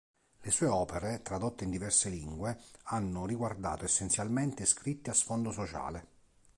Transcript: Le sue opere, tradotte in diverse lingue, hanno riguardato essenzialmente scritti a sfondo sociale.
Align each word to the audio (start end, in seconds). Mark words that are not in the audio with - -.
Le 0.39 0.49
sue 0.49 0.65
opere, 0.65 1.21
tradotte 1.21 1.63
in 1.63 1.69
diverse 1.69 2.09
lingue, 2.09 2.59
hanno 2.85 3.27
riguardato 3.27 3.85
essenzialmente 3.85 4.65
scritti 4.65 5.11
a 5.11 5.13
sfondo 5.13 5.51
sociale. 5.51 6.07